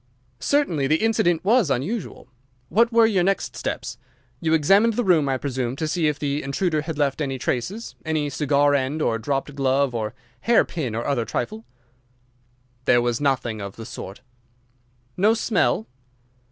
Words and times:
"Certainly 0.39 0.87
the 0.87 0.95
incident 0.95 1.45
was 1.45 1.69
unusual. 1.69 2.27
What 2.69 2.91
were 2.91 3.05
your 3.05 3.23
next 3.23 3.55
steps? 3.55 3.99
You 4.39 4.55
examined 4.55 4.95
the 4.95 5.03
room, 5.03 5.29
I 5.29 5.37
presume, 5.37 5.75
to 5.75 5.87
see 5.87 6.07
if 6.07 6.17
the 6.17 6.41
intruder 6.41 6.81
had 6.81 6.97
left 6.97 7.21
any 7.21 7.37
traces—any 7.37 8.31
cigar 8.31 8.73
end 8.73 8.99
or 9.03 9.19
dropped 9.19 9.53
glove 9.53 9.93
or 9.93 10.15
hairpin 10.39 10.95
or 10.95 11.05
other 11.05 11.23
trifle?" 11.23 11.65
"There 12.85 12.99
was 12.99 13.21
nothing 13.21 13.61
of 13.61 13.75
the 13.75 13.85
sort." 13.85 14.21
"No 15.17 15.35
smell?" 15.35 15.85